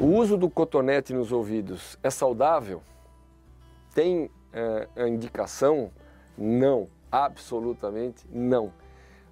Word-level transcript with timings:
O 0.00 0.06
uso 0.06 0.36
do 0.36 0.48
cotonete 0.48 1.12
nos 1.12 1.32
ouvidos 1.32 1.98
é 2.04 2.08
saudável? 2.08 2.80
Tem 3.92 4.30
é, 4.52 4.86
a 4.94 5.08
indicação? 5.08 5.90
Não, 6.36 6.86
absolutamente 7.10 8.24
não. 8.30 8.72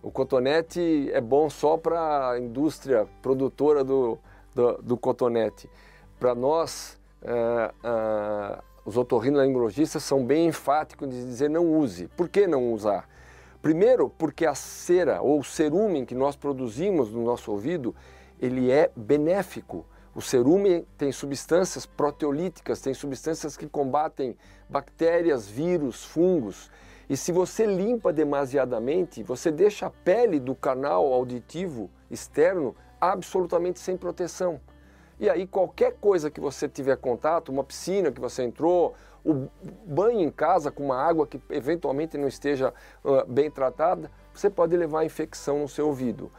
O 0.02 0.10
cotonete 0.10 1.08
é 1.12 1.20
bom 1.20 1.48
só 1.48 1.76
para 1.76 2.30
a 2.30 2.40
indústria 2.40 3.06
produtora 3.22 3.84
do, 3.84 4.18
do, 4.56 4.82
do 4.82 4.96
cotonete. 4.96 5.70
Para 6.18 6.34
nós, 6.34 6.98
é, 7.22 7.72
é, 7.84 8.58
os 8.84 8.96
otorrinolaringologistas 8.96 10.02
são 10.02 10.26
bem 10.26 10.48
enfáticos 10.48 11.08
de 11.08 11.24
dizer 11.26 11.48
não 11.48 11.64
use. 11.78 12.08
Por 12.08 12.28
que 12.28 12.44
não 12.48 12.72
usar? 12.72 13.08
Primeiro, 13.62 14.10
porque 14.10 14.44
a 14.44 14.54
cera 14.56 15.22
ou 15.22 15.38
o 15.38 15.44
cerumen 15.44 16.04
que 16.04 16.14
nós 16.14 16.34
produzimos 16.34 17.12
no 17.12 17.22
nosso 17.22 17.52
ouvido, 17.52 17.94
ele 18.40 18.68
é 18.68 18.90
benéfico 18.96 19.86
o 20.16 20.22
cerume 20.22 20.88
tem 20.96 21.12
substâncias 21.12 21.84
proteolíticas, 21.84 22.80
tem 22.80 22.94
substâncias 22.94 23.54
que 23.54 23.68
combatem 23.68 24.34
bactérias, 24.66 25.46
vírus, 25.46 26.06
fungos. 26.06 26.70
E 27.06 27.18
se 27.18 27.30
você 27.30 27.66
limpa 27.66 28.14
demasiadamente, 28.14 29.22
você 29.22 29.52
deixa 29.52 29.88
a 29.88 29.90
pele 29.90 30.40
do 30.40 30.54
canal 30.54 31.12
auditivo 31.12 31.90
externo 32.10 32.74
absolutamente 32.98 33.78
sem 33.78 33.94
proteção. 33.94 34.58
E 35.20 35.28
aí 35.28 35.46
qualquer 35.46 35.92
coisa 36.00 36.30
que 36.30 36.40
você 36.40 36.66
tiver 36.66 36.96
contato, 36.96 37.50
uma 37.50 37.62
piscina 37.62 38.10
que 38.10 38.20
você 38.20 38.42
entrou, 38.42 38.94
o 39.22 39.50
banho 39.84 40.20
em 40.20 40.30
casa 40.30 40.70
com 40.70 40.82
uma 40.82 40.96
água 40.96 41.26
que 41.26 41.38
eventualmente 41.50 42.16
não 42.16 42.26
esteja 42.26 42.72
uh, 43.04 43.30
bem 43.30 43.50
tratada, 43.50 44.10
você 44.32 44.48
pode 44.48 44.74
levar 44.74 45.04
infecção 45.04 45.58
no 45.58 45.68
seu 45.68 45.88
ouvido. 45.88 46.32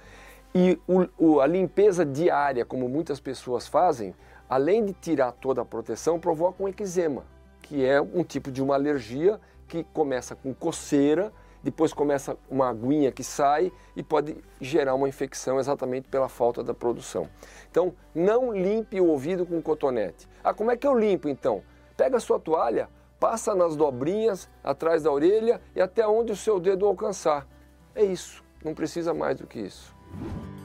E 0.54 0.80
o, 0.88 1.08
o, 1.18 1.42
a 1.42 1.48
limpeza 1.48 2.06
diária, 2.06 2.66
como 2.66 2.88
muitas 2.88 3.20
pessoas 3.20 3.68
fazem, 3.68 4.16
além 4.50 4.86
de 4.86 4.94
tirar 4.94 5.32
toda 5.34 5.62
a 5.62 5.66
proteção, 5.66 6.20
provoca 6.20 6.64
um 6.64 6.68
eczema, 6.68 7.26
que 7.62 7.86
é 7.86 8.02
um 8.02 8.24
tipo 8.24 8.52
de 8.52 8.62
uma 8.62 8.76
alergia 8.76 9.40
que 9.68 9.84
começa 9.84 10.36
com 10.36 10.54
coceira, 10.54 11.32
depois 11.62 11.92
começa 11.92 12.38
uma 12.50 12.70
aguinha 12.70 13.12
que 13.12 13.24
sai 13.24 13.72
e 13.96 14.02
pode 14.02 14.38
gerar 14.62 14.96
uma 14.96 15.10
infecção 15.10 15.60
exatamente 15.60 16.08
pela 16.08 16.30
falta 16.30 16.64
da 16.64 16.74
produção. 16.74 17.28
Então, 17.70 17.94
não 18.16 18.56
limpe 18.56 19.02
o 19.02 19.08
ouvido 19.08 19.46
com 19.46 19.62
cotonete. 19.62 20.28
Ah, 20.44 20.54
como 20.54 20.72
é 20.72 20.78
que 20.78 20.88
eu 20.88 20.98
limpo 20.98 21.28
então? 21.28 21.62
Pega 21.98 22.18
a 22.18 22.22
sua 22.22 22.40
toalha, 22.40 22.90
passa 23.20 23.54
nas 23.54 23.76
dobrinhas, 23.76 24.50
atrás 24.64 25.04
da 25.04 25.12
orelha 25.12 25.60
e 25.76 25.82
até 25.82 26.08
onde 26.08 26.32
o 26.32 26.36
seu 26.36 26.60
dedo 26.60 26.86
alcançar. 26.86 27.46
É 27.94 28.04
isso, 28.04 28.44
não 28.64 28.74
precisa 28.74 29.14
mais 29.14 29.36
do 29.36 29.48
que 29.48 29.60
isso. 29.60 29.97
you 30.16 30.57